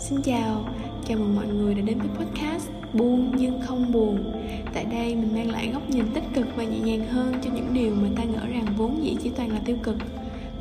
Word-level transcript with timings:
Xin 0.00 0.22
chào, 0.22 0.64
chào 1.06 1.18
mừng 1.18 1.36
mọi 1.36 1.46
người 1.46 1.74
đã 1.74 1.80
đến 1.80 1.98
với 1.98 2.08
podcast 2.08 2.70
Buông 2.92 3.32
nhưng 3.36 3.60
không 3.62 3.92
buồn. 3.92 4.32
Tại 4.74 4.84
đây 4.84 5.14
mình 5.14 5.34
mang 5.34 5.50
lại 5.50 5.70
góc 5.72 5.90
nhìn 5.90 6.04
tích 6.14 6.24
cực 6.34 6.46
và 6.56 6.64
nhẹ 6.64 6.78
nhàng 6.78 7.08
hơn 7.08 7.34
cho 7.44 7.50
những 7.54 7.74
điều 7.74 7.94
mà 7.94 8.08
ta 8.16 8.24
ngỡ 8.24 8.46
rằng 8.46 8.66
vốn 8.76 9.04
dĩ 9.04 9.16
chỉ 9.22 9.30
toàn 9.36 9.52
là 9.52 9.60
tiêu 9.64 9.76
cực. 9.82 9.96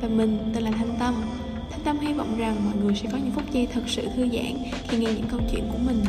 Và 0.02 0.07
mình 0.07 0.38
tên 0.54 0.63
là 0.63 0.71
Thanh 0.71 0.95
Tâm. 0.99 1.13
Thanh 1.70 1.80
Tâm 1.84 1.99
hy 1.99 2.13
vọng 2.13 2.38
rằng 2.38 2.55
mọi 2.66 2.73
người 2.84 2.95
sẽ 2.95 3.09
có 3.12 3.17
những 3.17 3.31
phút 3.31 3.52
giây 3.52 3.67
thật 3.73 3.81
sự 3.88 4.07
thư 4.16 4.27
giãn 4.30 4.54
khi 4.88 4.98
nghe 4.98 5.13
những 5.13 5.27
câu 5.31 5.40
chuyện 5.52 5.63
của 5.71 5.80
mình. 5.85 6.03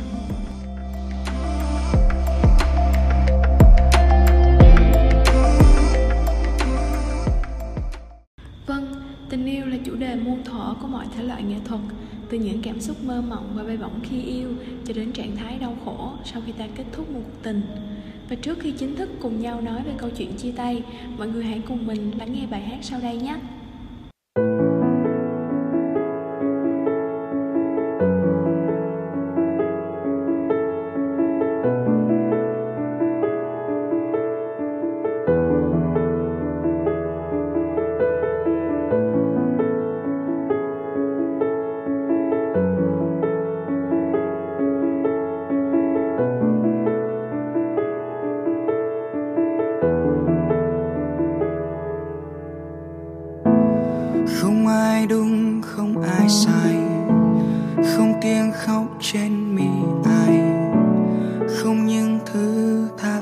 Vâng, 8.67 8.94
tình 9.31 9.46
yêu 9.46 9.67
là 9.67 9.76
chủ 9.85 9.94
đề 9.94 10.14
muôn 10.14 10.44
thuở 10.44 10.75
của 10.82 10.89
mọi 10.89 11.07
thể 11.17 11.22
loại 11.22 11.43
nghệ 11.43 11.57
thuật 11.64 11.81
từ 12.30 12.39
những 12.39 12.62
cảm 12.62 12.80
xúc 12.80 13.04
mơ 13.04 13.20
mộng 13.20 13.52
và 13.54 13.62
bay 13.62 13.76
bổng 13.76 14.00
khi 14.02 14.22
yêu 14.22 14.48
cho 14.84 14.94
đến 14.94 15.12
trạng 15.12 15.36
thái 15.36 15.58
đau 15.58 15.76
khổ 15.84 16.12
sau 16.25 16.43
khi 16.46 16.52
ta 16.52 16.66
kết 16.76 16.84
thúc 16.93 17.11
một 17.11 17.21
cuộc 17.25 17.43
tình. 17.43 17.62
Và 18.29 18.36
trước 18.36 18.58
khi 18.61 18.72
chính 18.72 18.96
thức 18.96 19.08
cùng 19.21 19.40
nhau 19.40 19.61
nói 19.61 19.82
về 19.82 19.93
câu 19.98 20.11
chuyện 20.16 20.32
chia 20.36 20.52
tay, 20.52 20.82
mọi 21.18 21.29
người 21.29 21.44
hãy 21.44 21.62
cùng 21.68 21.86
mình 21.86 22.11
lắng 22.18 22.32
nghe 22.32 22.46
bài 22.46 22.61
hát 22.61 22.79
sau 22.82 23.00
đây 23.00 23.16
nhé. 23.16 23.36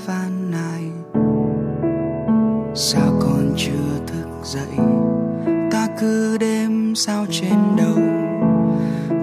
Van 0.07 0.51
nài 0.51 0.91
sao 2.75 3.13
còn 3.21 3.53
chưa 3.57 4.07
thức 4.07 4.29
dậy? 4.45 4.87
Ta 5.71 5.89
cứ 6.01 6.39
đêm 6.39 6.95
sao 6.95 7.27
trên 7.31 7.77
đầu? 7.77 7.99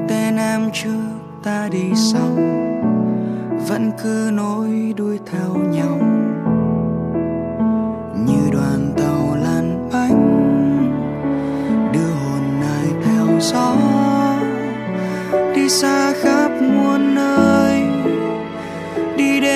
Tên 0.10 0.38
em 0.38 0.70
trước 0.74 1.10
ta 1.44 1.70
đi 1.72 1.92
sau. 1.96 2.36
Vẫn 3.68 3.92
cứ 4.04 4.30
nối 4.34 4.94
đuôi 4.98 5.20
theo 5.32 5.56
nhau. 5.56 5.95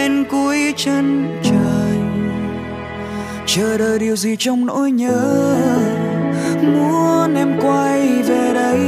Đến 0.09 0.25
cuối 0.31 0.73
chân 0.77 1.27
trời. 1.43 1.97
Chờ 3.45 3.77
đợi 3.77 3.99
điều 3.99 4.15
gì 4.15 4.35
trong 4.39 4.65
nỗi 4.65 4.91
nhớ, 4.91 5.55
muốn 6.61 7.35
em 7.35 7.59
quay 7.61 8.07
về 8.07 8.53
đây. 8.53 8.79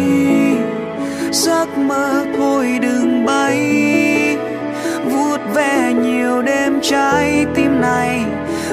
Giấc 1.32 1.78
mơ 1.78 2.26
thôi 2.38 2.80
đừng 2.82 3.26
bay, 3.26 3.58
vuốt 5.06 5.38
ve 5.54 5.94
nhiều 5.94 6.42
đêm 6.42 6.80
trái 6.82 7.46
tim 7.56 7.82
này. 7.82 8.22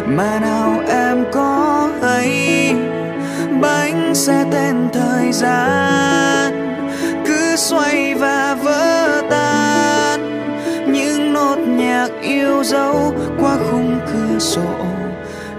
Mà 0.07 0.41
nào 0.41 0.81
em 0.89 1.25
có 1.33 1.89
thấy 2.01 2.31
bánh 3.61 4.15
xe 4.15 4.45
tên 4.53 4.89
thời 4.93 5.33
gian. 5.33 6.53
Cứ 7.27 7.57
xoay 7.57 8.15
và 8.15 8.38
dấu 12.69 13.15
qua 13.41 13.59
khung 13.71 14.01
cửa 14.07 14.39
sổ 14.39 14.75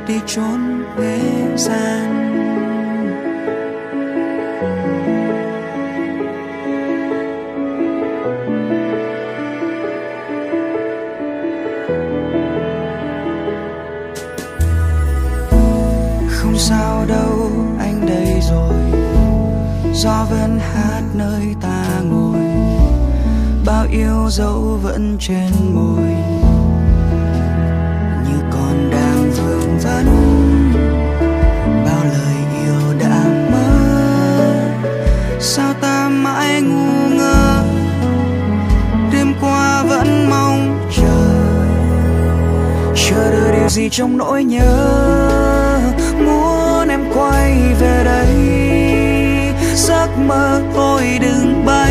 đi 0.08 0.20
trốn 0.28 0.84
thế 0.98 1.20
gian. 1.56 2.30
Không 16.30 16.58
sao 16.58 17.06
đâu, 17.08 17.52
anh 17.80 18.06
đây 18.08 18.42
rồi. 18.50 18.74
Gió 19.94 20.26
vẫn 20.30 20.60
hát 20.60 21.02
nơi 21.14 21.56
ta 21.62 21.86
ngồi. 22.04 22.40
Bao 23.66 23.86
yêu 23.92 24.30
dấu 24.30 24.80
vẫn 24.84 25.18
trên 25.20 25.52
môi. 25.74 26.49
Điều 43.70 43.76
gì 43.76 43.90
trong 43.92 44.18
nỗi 44.18 44.44
nhớ? 44.44 45.82
Muốn 46.26 46.90
em 46.90 47.02
quay 47.14 47.52
về 47.80 48.04
đây, 48.06 48.36
giấc 49.76 50.08
mơ 50.18 50.62
tôi 50.74 51.04
đừng 51.22 51.66
bay. 51.66 51.89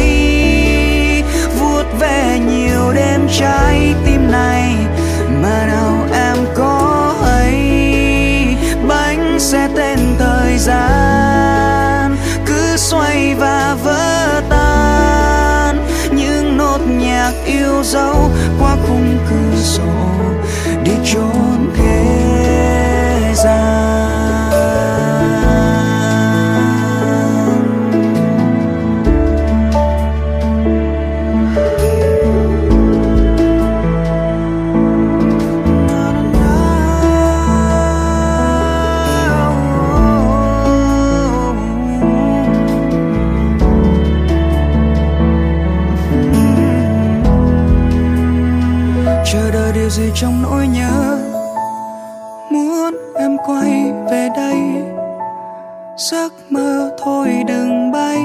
Thôi 57.09 57.45
đừng 57.47 57.93
bay. 57.93 58.23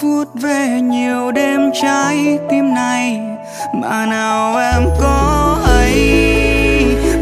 Vuốt 0.00 0.24
về 0.34 0.80
nhiều 0.82 1.32
đêm 1.32 1.60
trái 1.82 2.38
tim 2.50 2.74
này, 2.74 3.20
mà 3.74 4.06
nào 4.06 4.56
em 4.56 4.82
có 5.00 5.58
ấy? 5.64 5.94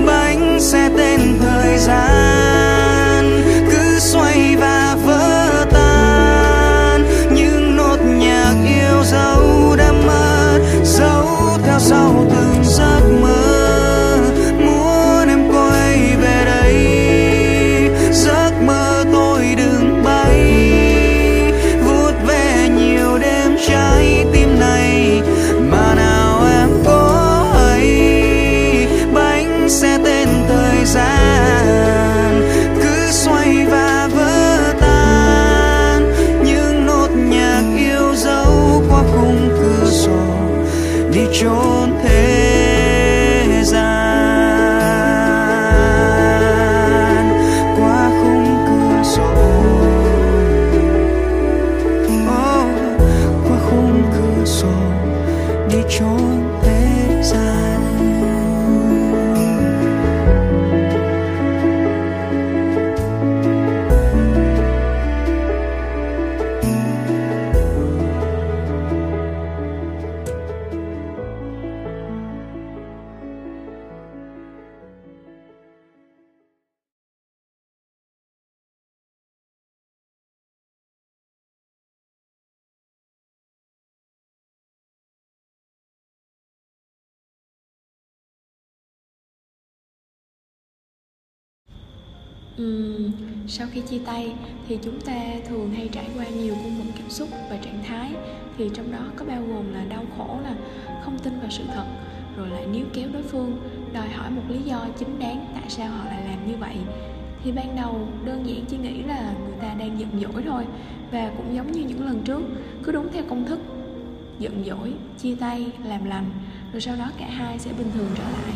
Bánh 0.06 0.60
xe 0.60 0.90
tên 0.96 1.20
thời 1.40 1.78
gian, 1.78 3.42
cứ 3.70 3.98
xoay 3.98 4.56
và 4.60 4.96
vỡ 5.04 5.66
tan. 5.72 7.04
Những 7.34 7.76
nốt 7.76 7.98
nhạc 8.04 8.54
yêu 8.66 9.04
dấu 9.04 9.76
đã 9.76 9.92
mất, 10.06 10.58
dấu 10.84 11.26
theo 11.66 11.78
sau 11.78 12.24
từng 12.30 12.59
Uhm, 92.60 93.10
sau 93.48 93.66
khi 93.72 93.80
chia 93.80 93.98
tay 94.06 94.32
thì 94.68 94.78
chúng 94.82 95.00
ta 95.00 95.16
thường 95.48 95.72
hay 95.76 95.88
trải 95.88 96.06
qua 96.16 96.24
nhiều 96.28 96.54
cung 96.62 96.78
bậc 96.78 96.94
cảm 96.98 97.10
xúc 97.10 97.28
và 97.50 97.56
trạng 97.56 97.82
thái. 97.86 98.10
Thì 98.58 98.70
trong 98.74 98.92
đó 98.92 98.98
có 99.16 99.24
bao 99.24 99.42
gồm 99.48 99.74
là 99.74 99.84
đau 99.84 100.04
khổ 100.16 100.38
là 100.42 100.54
không 101.04 101.18
tin 101.18 101.40
vào 101.40 101.50
sự 101.50 101.64
thật 101.74 101.84
rồi 102.36 102.48
lại 102.48 102.66
níu 102.72 102.84
kéo 102.92 103.08
đối 103.12 103.22
phương 103.22 103.60
đòi 103.92 104.08
hỏi 104.08 104.30
một 104.30 104.42
lý 104.48 104.58
do 104.58 104.86
chính 104.98 105.18
đáng 105.18 105.46
tại 105.54 105.64
sao 105.68 105.88
họ 105.90 106.04
lại 106.04 106.24
làm 106.24 106.48
như 106.48 106.56
vậy. 106.56 106.76
Thì 107.44 107.52
ban 107.52 107.76
đầu 107.76 108.08
đơn 108.24 108.46
giản 108.46 108.64
chỉ 108.68 108.76
nghĩ 108.76 109.02
là 109.02 109.34
người 109.44 109.56
ta 109.60 109.74
đang 109.78 110.00
giận 110.00 110.08
dỗi 110.20 110.42
thôi 110.46 110.64
và 111.12 111.32
cũng 111.36 111.54
giống 111.54 111.72
như 111.72 111.80
những 111.80 112.04
lần 112.04 112.22
trước 112.22 112.42
cứ 112.82 112.92
đúng 112.92 113.12
theo 113.12 113.22
công 113.28 113.46
thức 113.46 113.60
giận 114.38 114.64
dỗi 114.66 114.92
chia 115.18 115.34
tay 115.34 115.66
làm 115.84 116.04
lành 116.04 116.30
rồi 116.72 116.80
sau 116.80 116.96
đó 116.96 117.10
cả 117.18 117.26
hai 117.30 117.58
sẽ 117.58 117.72
bình 117.78 117.90
thường 117.94 118.08
trở 118.16 118.24
lại. 118.24 118.54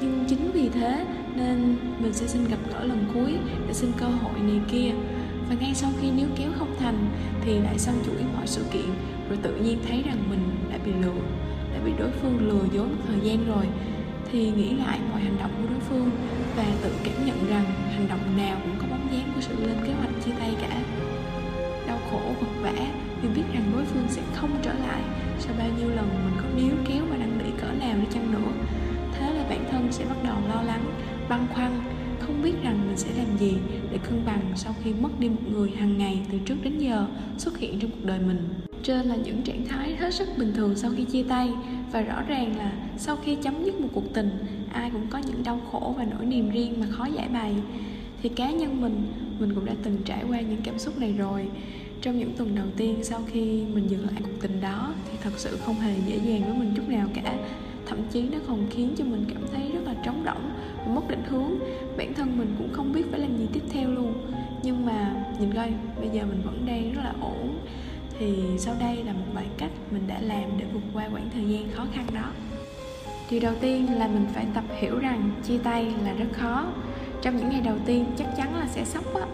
Nhưng 0.00 0.24
chính 0.28 0.50
vì 0.52 0.68
thế 0.68 1.04
nên 1.36 1.76
mình 1.98 2.12
sẽ 2.12 2.26
xin 2.26 2.44
gặp 2.44 2.58
gỡ 2.72 2.84
lần 2.84 3.04
cuối 3.14 3.34
để 3.66 3.74
xin 3.74 3.90
cơ 3.96 4.06
hội 4.06 4.40
này 4.40 4.60
kia. 4.68 4.90
Và 5.48 5.54
ngay 5.60 5.74
sau 5.74 5.90
khi 6.00 6.10
níu 6.10 6.26
kéo 6.36 6.50
không 6.58 6.76
thành 6.78 7.06
thì 7.40 7.58
lại 7.58 7.78
xong 7.78 7.94
chuỗi 8.06 8.22
mọi 8.36 8.46
sự 8.46 8.64
kiện, 8.72 8.88
rồi 9.28 9.38
tự 9.42 9.56
nhiên 9.56 9.78
thấy 9.88 10.02
rằng 10.06 10.18
mình 10.30 10.40
đã 10.70 10.78
bị 10.84 10.92
lừa, 11.02 11.20
đã 11.74 11.80
bị 11.84 11.92
đối 11.98 12.10
phương 12.10 12.48
lừa 12.48 12.64
dối 12.72 12.86
một 12.86 13.02
thời 13.08 13.20
gian 13.20 13.46
rồi, 13.46 13.66
thì 14.32 14.50
nghĩ 14.50 14.76
lại 14.76 14.98
mọi 15.10 15.20
hành 15.20 15.36
động 15.38 15.50
của 15.62 15.68
đối 15.70 15.80
phương 15.80 16.10
và 16.56 16.64
tự 16.82 16.90
cảm 17.04 17.26
nhận 17.26 17.46
rằng 17.48 17.64
hành 17.64 18.08
động 18.08 18.36
nào 18.36 18.56
cũng 18.62 18.74
có 18.78 18.86
bóng 18.90 19.08
dáng 19.12 19.32
của 19.34 19.40
sự 19.40 19.54
lên 19.66 19.76
kế 19.86 19.92
hoạch 19.92 20.24
chia 20.24 20.32
tay 20.38 20.54
cả. 20.62 20.80
Đau 21.86 21.98
khổ 22.10 22.20
vật 22.40 22.52
vã 22.60 22.86
vì 23.22 23.28
biết 23.28 23.42
rằng 23.54 23.70
đối 23.72 23.84
phương 23.84 24.04
sẽ 24.08 24.22
không 24.34 24.50
trở 24.62 24.72
lại 24.72 25.02
sau 25.38 25.54
bao 25.58 25.68
nhiêu 25.78 25.88
lần 25.88 26.08
mình 26.08 26.34
có 26.42 26.48
níu 26.56 26.74
kéo 26.88 27.04
và 27.10 27.16
năn 27.16 27.38
nỉ 27.38 27.50
cỡ 27.60 27.66
nào 27.86 27.96
đi 28.00 28.06
chăng 28.14 28.32
nữa. 28.32 28.52
Thế 29.14 29.34
là 29.34 29.44
bản 29.50 29.64
thân 29.70 29.88
sẽ 29.90 30.04
bắt 30.04 30.16
đầu 30.24 30.36
lo 30.54 30.62
lắng 30.62 30.84
băn 31.28 31.46
khoăn, 31.54 31.80
không 32.20 32.42
biết 32.42 32.52
rằng 32.62 32.86
mình 32.86 32.96
sẽ 32.96 33.08
làm 33.16 33.38
gì 33.38 33.54
để 33.90 33.98
cân 33.98 34.22
bằng 34.26 34.40
sau 34.56 34.74
khi 34.82 34.92
mất 34.92 35.20
đi 35.20 35.28
một 35.28 35.42
người 35.52 35.70
hàng 35.70 35.98
ngày 35.98 36.20
từ 36.32 36.38
trước 36.38 36.56
đến 36.62 36.78
giờ 36.78 37.06
xuất 37.38 37.58
hiện 37.58 37.78
trong 37.80 37.90
cuộc 37.90 38.04
đời 38.04 38.18
mình. 38.26 38.48
Trên 38.82 39.06
là 39.06 39.16
những 39.16 39.42
trạng 39.42 39.66
thái 39.68 39.96
hết 39.96 40.14
sức 40.14 40.28
bình 40.38 40.52
thường 40.54 40.76
sau 40.76 40.90
khi 40.96 41.04
chia 41.04 41.22
tay 41.22 41.50
và 41.92 42.00
rõ 42.00 42.22
ràng 42.22 42.56
là 42.56 42.72
sau 42.98 43.16
khi 43.16 43.36
chấm 43.42 43.64
dứt 43.64 43.80
một 43.80 43.88
cuộc 43.92 44.14
tình, 44.14 44.30
ai 44.72 44.90
cũng 44.90 45.06
có 45.10 45.18
những 45.18 45.44
đau 45.44 45.60
khổ 45.70 45.94
và 45.96 46.04
nỗi 46.04 46.26
niềm 46.26 46.50
riêng 46.50 46.80
mà 46.80 46.86
khó 46.90 47.06
giải 47.16 47.28
bày. 47.28 47.54
Thì 48.22 48.28
cá 48.28 48.50
nhân 48.50 48.80
mình 48.80 49.06
mình 49.38 49.54
cũng 49.54 49.64
đã 49.64 49.72
từng 49.82 49.96
trải 50.04 50.24
qua 50.28 50.40
những 50.40 50.60
cảm 50.64 50.78
xúc 50.78 50.98
này 50.98 51.12
rồi. 51.12 51.48
Trong 52.00 52.18
những 52.18 52.32
tuần 52.36 52.54
đầu 52.54 52.66
tiên 52.76 52.96
sau 53.02 53.20
khi 53.32 53.62
mình 53.74 53.86
dừng 53.88 54.04
lại 54.04 54.20
cuộc 54.22 54.40
tình 54.40 54.60
đó 54.60 54.94
thì 55.10 55.18
thật 55.22 55.32
sự 55.36 55.56
không 55.56 55.74
hề 55.74 55.94
dễ 56.06 56.16
dàng 56.16 56.44
với 56.44 56.58
mình 56.58 56.72
chút 56.76 56.88
nào 56.88 57.08
cả. 57.14 57.34
Thậm 57.86 57.98
chí 58.12 58.22
nó 58.22 58.38
còn 58.46 58.66
khiến 58.70 58.94
cho 58.96 59.04
mình 59.04 59.24
cảm 59.28 59.42
thấy 59.54 59.70
rất 59.74 59.80
là 59.86 59.94
trống 60.04 60.22
rỗng 60.24 60.50
mất 60.88 61.08
định 61.08 61.22
hướng. 61.28 61.50
Bản 61.96 62.14
thân 62.14 62.38
mình 62.38 62.54
cũng 62.58 62.72
không 62.72 62.92
biết 62.92 63.02
phải 63.10 63.20
làm 63.20 63.38
gì 63.38 63.46
tiếp 63.52 63.62
theo 63.70 63.90
luôn. 63.90 64.14
Nhưng 64.62 64.86
mà 64.86 65.14
nhìn 65.40 65.54
coi, 65.54 65.72
bây 66.00 66.08
giờ 66.08 66.24
mình 66.24 66.42
vẫn 66.44 66.66
đang 66.66 66.92
rất 66.92 67.00
là 67.04 67.12
ổn. 67.20 67.58
Thì 68.18 68.42
sau 68.58 68.74
đây 68.80 69.04
là 69.04 69.12
một 69.12 69.26
vài 69.32 69.46
cách 69.58 69.70
mình 69.90 70.02
đã 70.06 70.20
làm 70.20 70.44
để 70.58 70.64
vượt 70.72 70.82
qua 70.94 71.08
quãng 71.12 71.28
thời 71.34 71.44
gian 71.44 71.68
khó 71.72 71.86
khăn 71.94 72.06
đó. 72.14 72.30
Điều 73.30 73.40
đầu 73.40 73.54
tiên 73.60 73.98
là 73.98 74.08
mình 74.08 74.26
phải 74.34 74.46
tập 74.54 74.64
hiểu 74.80 74.98
rằng 74.98 75.30
chia 75.44 75.58
tay 75.58 75.92
là 76.04 76.12
rất 76.12 76.32
khó. 76.32 76.66
Trong 77.22 77.36
những 77.36 77.48
ngày 77.48 77.60
đầu 77.60 77.76
tiên 77.86 78.04
chắc 78.16 78.26
chắn 78.36 78.54
là 78.54 78.66
sẽ 78.66 78.84
sốc 78.84 79.14
á. 79.14 79.26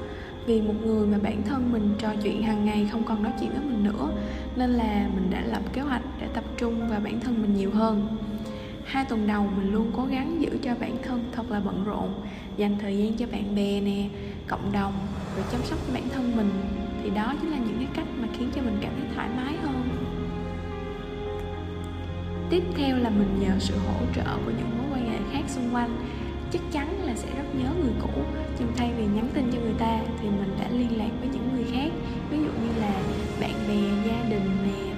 Vì 0.46 0.61
một 0.61 0.75
người 0.85 1.06
mà 1.06 1.19
bản 1.23 1.43
thân 1.43 1.73
mình 1.73 1.94
trò 1.99 2.08
chuyện 2.23 2.43
hàng 2.43 2.64
ngày 2.64 2.88
không 2.93 3.05
còn 3.05 3.23
nói 3.23 3.32
chuyện 3.41 3.50
với 3.50 3.61
mình 3.61 3.85
nữa, 3.85 4.11
nên 4.56 4.70
là 4.70 5.08
mình 5.14 5.31
đã 5.31 5.41
lập 5.41 5.62
kế 5.73 5.81
hoạch 5.81 6.03
để 6.20 6.26
tập 6.35 6.44
trung 6.56 6.88
vào 6.88 7.00
bản 7.00 7.20
thân 7.20 7.43
mình 7.43 7.56
nhiều 7.56 7.70
hơn 7.70 8.17
hai 8.91 9.05
tuần 9.05 9.27
đầu 9.27 9.49
mình 9.57 9.73
luôn 9.73 9.91
cố 9.97 10.05
gắng 10.05 10.43
giữ 10.43 10.59
cho 10.63 10.75
bản 10.81 10.97
thân 11.03 11.25
thật 11.33 11.51
là 11.51 11.61
bận 11.61 11.85
rộn, 11.85 12.15
dành 12.57 12.77
thời 12.79 12.99
gian 12.99 13.13
cho 13.13 13.27
bạn 13.33 13.55
bè 13.55 13.81
nè, 13.81 14.09
cộng 14.47 14.73
đồng, 14.73 14.93
rồi 15.37 15.45
chăm 15.53 15.61
sóc 15.65 15.79
bản 15.95 16.09
thân 16.09 16.37
mình. 16.37 16.51
Thì 17.03 17.11
đó 17.11 17.35
chính 17.41 17.51
là 17.51 17.59
những 17.59 17.77
cái 17.79 17.89
cách 17.95 18.07
mà 18.21 18.29
khiến 18.39 18.51
cho 18.55 18.63
mình 18.63 18.79
cảm 18.81 18.93
thấy 19.01 19.11
thoải 19.15 19.29
mái 19.37 19.55
hơn. 19.63 19.89
Tiếp 22.51 22.63
theo 22.77 22.97
là 22.97 23.11
mình 23.11 23.39
nhờ 23.41 23.55
sự 23.59 23.75
hỗ 23.79 24.07
trợ 24.15 24.37
của 24.45 24.51
những 24.59 24.71
mối 24.79 24.87
quan 24.93 25.11
hệ 25.11 25.19
khác 25.33 25.43
xung 25.49 25.75
quanh. 25.75 25.97
Chắc 26.53 26.63
chắn 26.73 27.07
là 27.07 27.15
sẽ 27.17 27.29
rất 27.37 27.55
nhớ 27.55 27.71
người 27.83 27.95
cũ, 28.03 28.23
nhưng 28.59 28.73
thay 28.77 28.93
vì 28.97 29.05
nhắn 29.05 29.29
tin 29.35 29.51
cho 29.53 29.59
người 29.61 29.75
ta 29.79 30.01
thì 30.21 30.29
mình 30.29 30.57
đã 30.61 30.69
liên 30.71 30.99
lạc 30.99 31.11
với 31.21 31.29
những 31.33 31.49
người 31.55 31.65
khác, 31.73 31.91
ví 32.31 32.39
dụ 32.39 32.45
như 32.45 32.81
là 32.81 32.93
bạn 33.41 33.55
bè, 33.69 34.09
gia 34.09 34.31
đình 34.31 34.51
nè. 34.65 34.93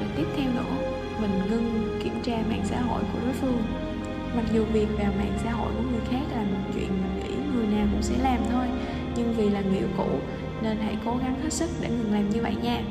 Rồi 0.00 0.08
tiếp 0.16 0.26
theo 0.36 0.52
nữa 0.52 0.93
mình 1.20 1.30
ngưng 1.50 1.98
kiểm 2.04 2.14
tra 2.22 2.38
mạng 2.48 2.62
xã 2.64 2.80
hội 2.80 3.02
của 3.12 3.18
đối 3.24 3.32
phương. 3.32 3.62
Mặc 4.36 4.44
dù 4.54 4.64
việc 4.64 4.88
vào 4.98 5.12
mạng 5.18 5.38
xã 5.44 5.50
hội 5.50 5.72
của 5.76 5.82
người 5.90 6.00
khác 6.10 6.22
là 6.32 6.42
một 6.42 6.70
chuyện 6.74 6.88
mình 6.88 7.22
nghĩ 7.22 7.36
người 7.54 7.66
nào 7.66 7.86
cũng 7.92 8.02
sẽ 8.02 8.14
làm 8.22 8.40
thôi, 8.52 8.66
nhưng 9.16 9.34
vì 9.36 9.50
là 9.50 9.60
người 9.60 9.78
yêu 9.78 9.88
cũ 9.96 10.08
nên 10.62 10.76
hãy 10.76 10.96
cố 11.04 11.16
gắng 11.16 11.40
hết 11.42 11.52
sức 11.52 11.70
để 11.80 11.88
ngừng 11.88 12.12
làm 12.12 12.30
như 12.30 12.42
vậy 12.42 12.54
nha. 12.62 12.82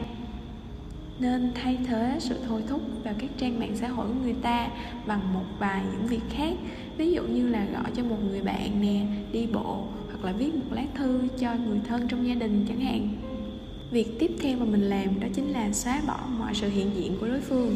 Nên 1.19 1.51
thay 1.55 1.77
thế 1.87 2.17
sự 2.19 2.39
thôi 2.47 2.61
thúc 2.69 2.81
vào 3.03 3.13
các 3.19 3.29
trang 3.37 3.59
mạng 3.59 3.75
xã 3.75 3.87
hội 3.87 4.07
của 4.07 4.23
người 4.23 4.35
ta 4.41 4.67
bằng 5.05 5.33
một 5.33 5.45
vài 5.59 5.83
những 5.91 6.07
việc 6.07 6.21
khác. 6.29 6.53
Ví 6.97 7.11
dụ 7.11 7.23
như 7.23 7.47
là 7.47 7.65
gọi 7.73 7.91
cho 7.95 8.03
một 8.03 8.17
người 8.29 8.41
bạn 8.41 8.81
nè, 8.81 9.05
đi 9.31 9.47
bộ, 9.53 9.83
hoặc 10.07 10.25
là 10.25 10.31
viết 10.31 10.55
một 10.55 10.71
lá 10.71 10.83
thư 10.95 11.21
cho 11.39 11.53
người 11.67 11.79
thân 11.87 12.07
trong 12.07 12.27
gia 12.27 12.35
đình 12.35 12.65
chẳng 12.67 12.79
hạn. 12.79 13.07
Việc 13.91 14.19
tiếp 14.19 14.31
theo 14.41 14.57
mà 14.57 14.65
mình 14.65 14.89
làm 14.89 15.19
đó 15.19 15.27
chính 15.33 15.47
là 15.47 15.71
xóa 15.71 16.01
bỏ 16.07 16.19
mọi 16.39 16.53
sự 16.53 16.69
hiện 16.69 16.91
diện 16.95 17.17
của 17.19 17.27
đối 17.27 17.41
phương 17.41 17.75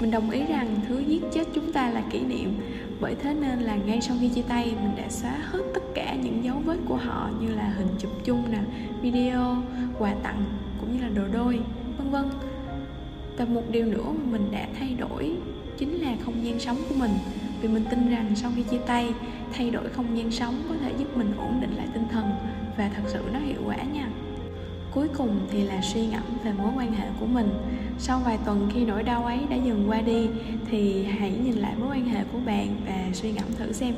mình 0.00 0.10
đồng 0.10 0.30
ý 0.30 0.44
rằng 0.44 0.76
thứ 0.88 0.98
giết 0.98 1.22
chết 1.32 1.44
chúng 1.54 1.72
ta 1.72 1.90
là 1.90 2.02
kỷ 2.10 2.20
niệm. 2.20 2.60
Bởi 3.00 3.14
thế 3.14 3.34
nên 3.34 3.58
là 3.58 3.76
ngay 3.76 4.00
sau 4.00 4.16
khi 4.20 4.28
chia 4.28 4.42
tay, 4.42 4.64
mình 4.64 4.96
đã 4.96 5.08
xóa 5.08 5.30
hết 5.30 5.60
tất 5.74 5.80
cả 5.94 6.14
những 6.22 6.44
dấu 6.44 6.56
vết 6.64 6.76
của 6.88 6.96
họ 6.96 7.30
như 7.40 7.48
là 7.54 7.72
hình 7.76 7.88
chụp 7.98 8.10
chung 8.24 8.42
nè, 8.50 8.58
video, 9.02 9.62
quà 9.98 10.14
tặng, 10.22 10.44
cũng 10.80 10.96
như 10.96 11.02
là 11.02 11.08
đồ 11.08 11.22
đôi, 11.32 11.60
vân 11.98 12.10
vân. 12.10 12.30
Và 13.36 13.44
một 13.44 13.62
điều 13.70 13.86
nữa 13.86 14.04
mà 14.04 14.32
mình 14.32 14.48
đã 14.52 14.68
thay 14.78 14.94
đổi 14.98 15.32
chính 15.78 16.00
là 16.00 16.14
không 16.24 16.44
gian 16.44 16.58
sống 16.58 16.76
của 16.88 16.94
mình. 16.98 17.12
Vì 17.60 17.68
mình 17.68 17.84
tin 17.90 18.10
rằng 18.10 18.26
sau 18.34 18.50
khi 18.56 18.62
chia 18.62 18.80
tay, 18.86 19.08
thay 19.52 19.70
đổi 19.70 19.88
không 19.88 20.18
gian 20.18 20.30
sống 20.30 20.54
có 20.68 20.74
thể 20.80 20.92
giúp 20.98 21.16
mình 21.16 21.32
ổn 21.38 21.60
định 21.60 21.76
lại 21.76 21.86
tinh 21.94 22.04
thần. 22.10 22.30
Và 22.76 22.90
thật 22.96 23.02
sự 23.06 23.20
nó 23.32 23.38
hiệu 23.38 23.60
quả 23.66 23.76
nha 23.76 24.08
cuối 24.94 25.08
cùng 25.18 25.46
thì 25.50 25.62
là 25.62 25.80
suy 25.82 26.06
ngẫm 26.06 26.22
về 26.44 26.52
mối 26.52 26.70
quan 26.76 26.92
hệ 26.92 27.08
của 27.20 27.26
mình. 27.26 27.50
Sau 27.98 28.20
vài 28.24 28.38
tuần 28.44 28.70
khi 28.74 28.84
nỗi 28.84 29.02
đau 29.02 29.24
ấy 29.24 29.38
đã 29.50 29.56
dần 29.56 29.84
qua 29.88 30.00
đi, 30.00 30.28
thì 30.70 31.04
hãy 31.04 31.32
nhìn 31.44 31.56
lại 31.56 31.74
mối 31.78 31.88
quan 31.90 32.04
hệ 32.04 32.24
của 32.32 32.38
bạn 32.46 32.76
và 32.86 33.04
suy 33.12 33.32
ngẫm 33.32 33.52
thử 33.58 33.72
xem. 33.72 33.94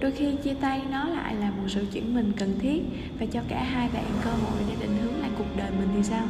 Đôi 0.00 0.10
khi 0.10 0.36
chia 0.44 0.54
tay 0.54 0.82
nó 0.90 1.04
lại 1.04 1.34
là 1.34 1.50
một 1.50 1.68
sự 1.68 1.86
chuyển 1.92 2.14
mình 2.14 2.32
cần 2.36 2.58
thiết 2.60 2.82
và 3.18 3.26
cho 3.26 3.40
cả 3.48 3.62
hai 3.62 3.88
bạn 3.94 4.04
cơ 4.24 4.30
hội 4.30 4.60
để 4.68 4.74
định 4.80 4.96
hướng 5.02 5.20
lại 5.20 5.30
cuộc 5.38 5.56
đời 5.56 5.70
mình 5.78 5.88
thì 5.96 6.02
sao? 6.02 6.24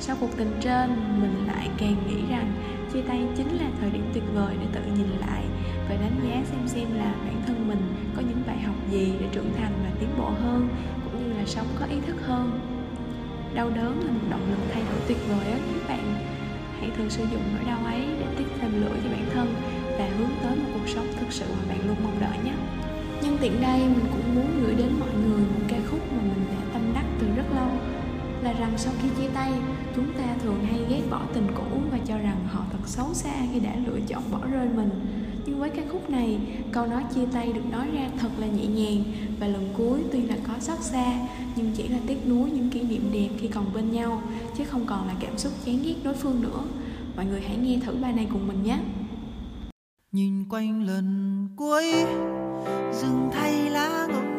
Sau 0.00 0.16
cuộc 0.20 0.36
tình 0.36 0.52
trên, 0.60 0.90
mình 1.20 1.46
lại 1.46 1.68
càng 1.78 1.96
nghĩ 2.08 2.16
rằng 2.30 2.52
chia 2.92 3.02
tay 3.02 3.26
chính 3.36 3.48
là 3.58 3.70
thời 3.80 3.90
điểm 3.90 4.04
tuyệt 4.14 4.24
vời 4.34 4.54
để 4.60 4.66
tự 4.72 4.80
nhìn 4.96 5.08
lại 5.20 5.44
và 5.88 5.94
đánh 5.94 6.20
giá 6.24 6.42
xem 6.44 6.68
xem 6.68 6.98
là 6.98 7.14
bản 7.24 7.42
thân 7.46 7.68
mình 7.68 7.94
có 8.16 8.22
những 8.22 8.42
bài 8.46 8.58
học 8.58 8.74
gì 8.90 9.12
để 9.20 9.26
trưởng 9.32 9.50
thành 9.58 9.72
và 9.84 9.90
tiến 10.00 10.08
bộ 10.18 10.30
hơn, 10.30 10.68
cũng 11.04 11.24
như 11.24 11.38
là 11.38 11.44
sống 11.46 11.66
có 11.80 11.86
ý 11.86 11.96
thức 12.06 12.16
hơn 12.26 12.77
đau 13.58 13.70
đớn 13.70 14.00
là 14.06 14.12
một 14.12 14.26
động 14.30 14.50
lực 14.50 14.58
thay 14.72 14.82
đổi 14.82 15.00
tuyệt 15.08 15.18
vời 15.28 15.46
á 15.52 15.58
các 15.58 15.88
bạn 15.88 16.14
hãy 16.80 16.90
thường 16.96 17.10
sử 17.10 17.22
dụng 17.32 17.42
nỗi 17.54 17.64
đau 17.64 17.84
ấy 17.84 18.00
để 18.20 18.26
tiếp 18.38 18.44
thêm 18.60 18.70
lửa 18.80 18.94
cho 19.04 19.10
bản 19.10 19.26
thân 19.34 19.54
và 19.98 20.08
hướng 20.18 20.28
tới 20.42 20.56
một 20.56 20.68
cuộc 20.74 20.88
sống 20.88 21.06
thực 21.20 21.32
sự 21.32 21.46
mà 21.48 21.62
bạn 21.68 21.86
luôn 21.86 21.96
mong 22.02 22.20
đợi 22.20 22.38
nhé. 22.44 22.52
Nhân 23.22 23.38
tiện 23.40 23.60
đây, 23.60 23.78
mình 23.78 24.06
cũng 24.10 24.34
muốn 24.34 24.62
gửi 24.62 24.74
đến 24.74 24.92
mọi 25.00 25.08
người 25.14 25.40
một 25.40 25.66
ca 25.68 25.76
khúc 25.90 26.12
mà 26.12 26.22
mình 26.22 26.44
đã 26.50 26.72
tâm 26.72 26.82
đắc 26.94 27.04
từ 27.20 27.26
rất 27.36 27.46
lâu, 27.54 27.70
là 28.42 28.52
rằng 28.52 28.72
sau 28.76 28.92
khi 29.02 29.08
chia 29.18 29.28
tay, 29.34 29.52
chúng 29.96 30.12
ta 30.18 30.24
thường 30.42 30.64
hay 30.64 30.80
ghét 30.88 31.02
bỏ 31.10 31.20
tình 31.34 31.46
cũ 31.54 31.80
và 31.90 31.98
cho 32.04 32.18
rằng 32.18 32.38
họ 32.48 32.64
thật 32.72 32.78
xấu 32.86 33.14
xa 33.14 33.32
khi 33.52 33.60
đã 33.60 33.72
lựa 33.86 34.00
chọn 34.08 34.22
bỏ 34.30 34.38
rơi 34.52 34.68
mình 34.76 34.90
với 35.58 35.70
ca 35.70 35.82
khúc 35.92 36.10
này, 36.10 36.38
câu 36.72 36.86
nói 36.86 37.04
chia 37.14 37.26
tay 37.32 37.52
được 37.52 37.66
nói 37.70 37.88
ra 37.94 38.08
thật 38.18 38.28
là 38.38 38.46
nhẹ 38.46 38.66
nhàng 38.66 39.04
và 39.40 39.46
lần 39.46 39.68
cuối 39.76 40.00
tuy 40.12 40.22
là 40.22 40.36
có 40.48 40.54
xót 40.60 40.78
xa, 40.80 41.12
nhưng 41.56 41.70
chỉ 41.76 41.88
là 41.88 41.98
tiếc 42.06 42.28
nuối 42.28 42.50
những 42.50 42.70
kỷ 42.70 42.82
niệm 42.82 43.10
đẹp 43.12 43.28
khi 43.38 43.48
còn 43.48 43.74
bên 43.74 43.92
nhau, 43.92 44.22
chứ 44.58 44.64
không 44.64 44.86
còn 44.86 45.06
là 45.06 45.14
cảm 45.20 45.38
xúc 45.38 45.52
chán 45.64 45.78
ghét 45.84 45.94
đối 46.04 46.14
phương 46.14 46.42
nữa. 46.42 46.60
Mọi 47.16 47.24
người 47.24 47.40
hãy 47.40 47.56
nghe 47.56 47.78
thử 47.86 47.92
bài 48.02 48.12
này 48.12 48.26
cùng 48.32 48.48
mình 48.48 48.62
nhé. 48.62 48.78
Nhìn 50.12 50.44
quanh 50.48 50.82
lần 50.82 51.48
cuối 51.56 51.84
rừng 52.92 53.30
thay 53.32 53.70
lá 53.70 54.06
ngậm 54.10 54.37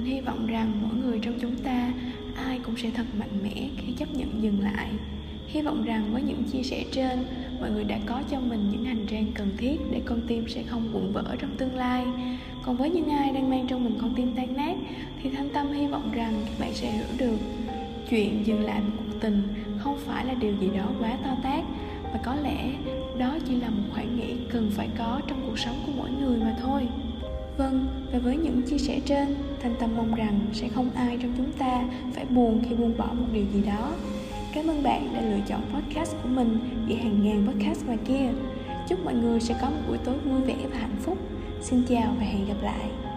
mình 0.00 0.14
hy 0.14 0.20
vọng 0.20 0.46
rằng 0.46 0.72
mỗi 0.82 0.94
người 0.94 1.18
trong 1.22 1.34
chúng 1.40 1.56
ta, 1.56 1.92
ai 2.36 2.58
cũng 2.58 2.76
sẽ 2.76 2.90
thật 2.90 3.04
mạnh 3.18 3.38
mẽ 3.42 3.68
khi 3.76 3.92
chấp 3.92 4.14
nhận 4.14 4.42
dừng 4.42 4.60
lại. 4.60 4.88
Hy 5.46 5.62
vọng 5.62 5.84
rằng 5.84 6.12
với 6.12 6.22
những 6.22 6.44
chia 6.52 6.62
sẻ 6.62 6.84
trên, 6.92 7.24
mọi 7.60 7.70
người 7.70 7.84
đã 7.84 7.98
có 8.06 8.22
cho 8.30 8.40
mình 8.40 8.68
những 8.70 8.84
hành 8.84 9.06
trang 9.06 9.26
cần 9.34 9.48
thiết 9.56 9.80
để 9.90 10.00
con 10.04 10.20
tim 10.26 10.48
sẽ 10.48 10.62
không 10.62 10.92
vụn 10.92 11.12
vỡ 11.12 11.36
trong 11.38 11.50
tương 11.56 11.74
lai. 11.74 12.04
Còn 12.62 12.76
với 12.76 12.90
những 12.90 13.08
ai 13.08 13.32
đang 13.32 13.50
mang 13.50 13.66
trong 13.66 13.84
mình 13.84 13.98
con 14.00 14.14
tim 14.14 14.32
tan 14.36 14.56
nát, 14.56 14.76
thì 15.22 15.30
thanh 15.30 15.48
tâm 15.48 15.72
hy 15.72 15.86
vọng 15.86 16.10
rằng 16.12 16.34
các 16.46 16.54
bạn 16.60 16.74
sẽ 16.74 16.92
hiểu 16.92 17.04
được 17.18 17.38
chuyện 18.10 18.46
dừng 18.46 18.60
lại 18.60 18.80
một 18.80 18.92
cuộc 18.98 19.20
tình 19.20 19.42
không 19.78 19.98
phải 20.06 20.24
là 20.24 20.34
điều 20.34 20.54
gì 20.60 20.68
đó 20.76 20.84
quá 21.00 21.16
to 21.24 21.36
tát. 21.42 21.64
Và 22.12 22.20
có 22.24 22.34
lẽ 22.42 22.72
đó 23.18 23.38
chỉ 23.48 23.54
là 23.56 23.68
một 23.68 23.84
khoảng 23.94 24.16
nghĩ 24.16 24.34
cần 24.48 24.70
phải 24.70 24.88
có 24.98 25.20
trong 25.26 25.42
cuộc 25.46 25.58
sống 25.58 25.76
của 25.86 25.92
mỗi 25.96 26.10
người 26.10 26.38
mà 26.38 26.56
thôi. 26.62 26.88
Vâng, 27.56 28.06
và 28.12 28.18
với 28.18 28.36
những 28.36 28.62
chia 28.62 28.78
sẻ 28.78 29.00
trên, 29.04 29.36
Thanh 29.62 29.74
Tâm 29.80 29.96
mong 29.96 30.14
rằng 30.14 30.40
sẽ 30.52 30.68
không 30.68 30.90
ai 30.94 31.18
trong 31.22 31.32
chúng 31.36 31.52
ta 31.52 31.84
phải 32.12 32.24
buồn 32.24 32.62
khi 32.68 32.74
buông 32.74 32.96
bỏ 32.98 33.06
một 33.06 33.26
điều 33.32 33.44
gì 33.54 33.62
đó. 33.62 33.92
Cảm 34.54 34.66
ơn 34.66 34.82
bạn 34.82 35.14
đã 35.14 35.20
lựa 35.20 35.40
chọn 35.46 35.60
podcast 35.74 36.16
của 36.22 36.28
mình 36.28 36.58
giữa 36.86 36.96
hàng 36.96 37.24
ngàn 37.24 37.46
podcast 37.48 37.86
ngoài 37.86 37.98
kia. 38.08 38.30
Chúc 38.88 39.04
mọi 39.04 39.14
người 39.14 39.40
sẽ 39.40 39.54
có 39.60 39.70
một 39.70 39.80
buổi 39.88 39.98
tối 39.98 40.14
vui 40.24 40.40
vẻ 40.40 40.56
và 40.72 40.78
hạnh 40.78 40.96
phúc. 41.00 41.18
Xin 41.60 41.82
chào 41.88 42.14
và 42.18 42.24
hẹn 42.24 42.46
gặp 42.48 42.62
lại. 42.62 43.09